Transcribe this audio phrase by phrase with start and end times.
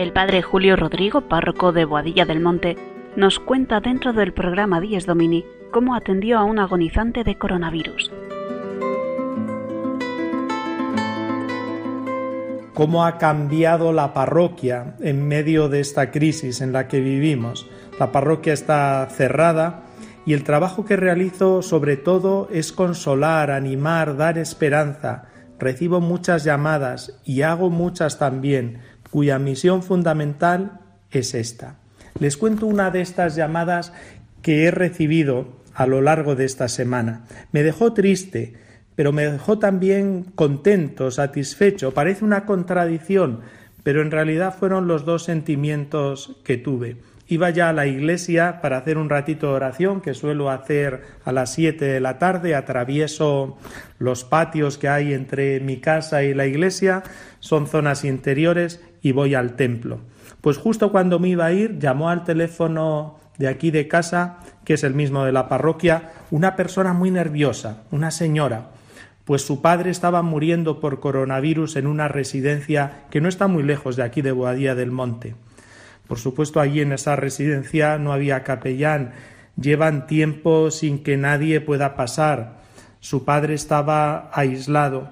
[0.00, 2.78] El padre Julio Rodrigo, párroco de Boadilla del Monte,
[3.16, 8.10] nos cuenta dentro del programa Dies Domini cómo atendió a un agonizante de coronavirus.
[12.72, 17.68] cómo ha cambiado la parroquia en medio de esta crisis en la que vivimos.
[17.98, 19.82] La parroquia está cerrada
[20.24, 25.24] y el trabajo que realizo sobre todo es consolar, animar, dar esperanza.
[25.58, 28.78] Recibo muchas llamadas y hago muchas también,
[29.10, 30.80] cuya misión fundamental
[31.10, 31.76] es esta.
[32.18, 33.92] Les cuento una de estas llamadas
[34.42, 37.24] que he recibido a lo largo de esta semana.
[37.52, 38.54] Me dejó triste,
[38.94, 41.92] pero me dejó también contento, satisfecho.
[41.92, 43.40] Parece una contradicción,
[43.82, 46.96] pero en realidad fueron los dos sentimientos que tuve.
[47.30, 51.30] Iba ya a la iglesia para hacer un ratito de oración que suelo hacer a
[51.30, 52.56] las siete de la tarde.
[52.56, 53.56] Atravieso
[54.00, 57.04] los patios que hay entre mi casa y la iglesia.
[57.38, 60.00] Son zonas interiores y voy al templo.
[60.40, 64.74] Pues justo cuando me iba a ir, llamó al teléfono de aquí de casa, que
[64.74, 68.70] es el mismo de la parroquia, una persona muy nerviosa, una señora
[69.30, 73.94] pues su padre estaba muriendo por coronavirus en una residencia que no está muy lejos
[73.94, 75.36] de aquí de Boadía del Monte.
[76.10, 79.12] Por supuesto, allí en esa residencia no había capellán,
[79.54, 82.58] llevan tiempo sin que nadie pueda pasar.
[82.98, 85.10] Su padre estaba aislado.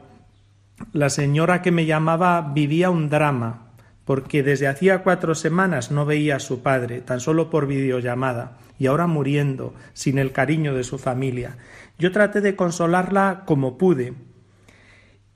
[0.93, 3.69] La señora que me llamaba vivía un drama,
[4.05, 8.89] porque desde hacía cuatro semanas no veía a su padre, tan solo por videollamada, y
[8.89, 11.59] ahora muriendo, sin el cariño de su familia.
[11.97, 14.15] Yo traté de consolarla como pude.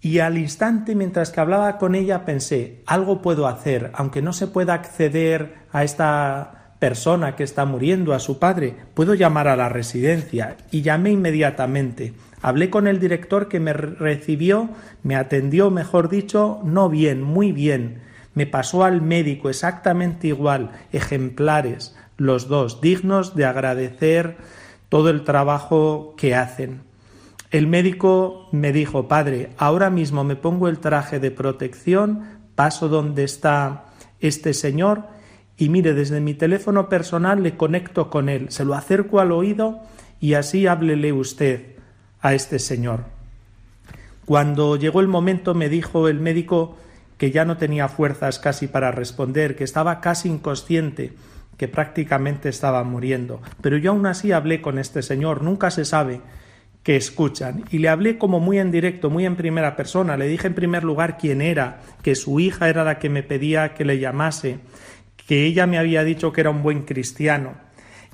[0.04, 4.48] Y al instante, mientras que hablaba con ella, pensé, algo puedo hacer, aunque no se
[4.48, 9.68] pueda acceder a esta persona que está muriendo, a su padre, puedo llamar a la
[9.68, 10.56] residencia.
[10.72, 12.14] Y llamé inmediatamente.
[12.42, 14.70] Hablé con el director que me recibió,
[15.04, 18.00] me atendió, mejor dicho, no bien, muy bien.
[18.34, 24.36] Me pasó al médico exactamente igual, ejemplares, los dos, dignos de agradecer
[24.88, 26.80] todo el trabajo que hacen.
[27.52, 32.22] El médico me dijo, padre, ahora mismo me pongo el traje de protección,
[32.54, 33.84] paso donde está
[34.20, 35.02] este señor
[35.58, 39.80] y mire, desde mi teléfono personal le conecto con él, se lo acerco al oído
[40.18, 41.76] y así háblele usted
[42.22, 43.00] a este señor.
[44.24, 46.78] Cuando llegó el momento me dijo el médico
[47.18, 51.12] que ya no tenía fuerzas casi para responder, que estaba casi inconsciente,
[51.58, 53.42] que prácticamente estaba muriendo.
[53.60, 56.22] Pero yo aún así hablé con este señor, nunca se sabe
[56.82, 57.64] que escuchan.
[57.70, 60.16] Y le hablé como muy en directo, muy en primera persona.
[60.16, 63.74] Le dije en primer lugar quién era, que su hija era la que me pedía
[63.74, 64.58] que le llamase,
[65.26, 67.54] que ella me había dicho que era un buen cristiano,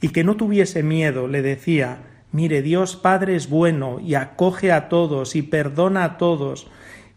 [0.00, 1.98] y que no tuviese miedo, le decía,
[2.30, 6.68] mire, Dios Padre es bueno y acoge a todos y perdona a todos,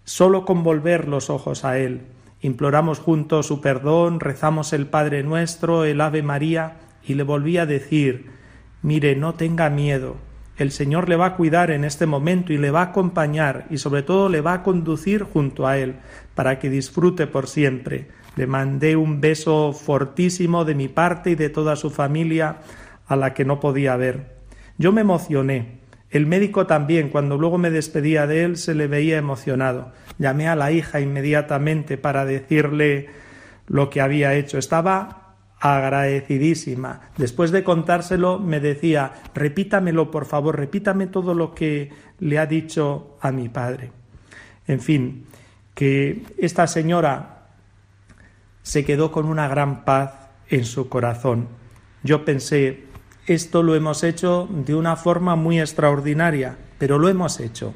[0.03, 2.01] solo con volver los ojos a Él.
[2.41, 7.65] Imploramos juntos su perdón, rezamos el Padre nuestro, el Ave María, y le volví a
[7.65, 8.31] decir
[8.83, 10.15] Mire, no tenga miedo.
[10.61, 13.77] El Señor le va a cuidar en este momento y le va a acompañar y
[13.77, 15.95] sobre todo le va a conducir junto a Él
[16.35, 18.07] para que disfrute por siempre.
[18.35, 22.57] Le mandé un beso fortísimo de mi parte y de toda su familia
[23.07, 24.37] a la que no podía ver.
[24.77, 29.17] Yo me emocioné el médico también, cuando luego me despedía de él, se le veía
[29.17, 29.93] emocionado.
[30.17, 33.07] Llamé a la hija inmediatamente para decirle
[33.67, 34.57] lo que había hecho.
[34.57, 35.20] Estaba
[35.61, 37.11] agradecidísima.
[37.17, 43.15] Después de contárselo, me decía repítamelo, por favor, repítame todo lo que le ha dicho
[43.21, 43.91] a mi padre.
[44.67, 45.25] En fin,
[45.75, 47.47] que esta señora
[48.63, 51.47] se quedó con una gran paz en su corazón.
[52.03, 52.85] Yo pensé,
[53.27, 57.75] esto lo hemos hecho de una forma muy extraordinaria, pero lo hemos hecho.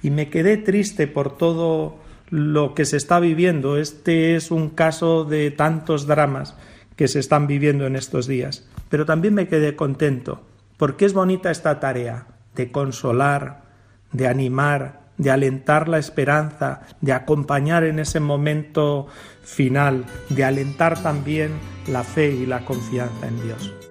[0.00, 1.98] Y me quedé triste por todo
[2.30, 3.78] lo que se está viviendo.
[3.78, 6.54] Este es un caso de tantos dramas
[6.96, 8.66] que se están viviendo en estos días.
[8.88, 10.42] Pero también me quedé contento,
[10.76, 13.62] porque es bonita esta tarea de consolar,
[14.12, 19.06] de animar, de alentar la esperanza, de acompañar en ese momento
[19.42, 21.52] final, de alentar también
[21.86, 23.85] la fe y la confianza en Dios.